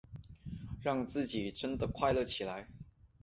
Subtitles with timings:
[0.81, 2.67] 让自己真的快乐起来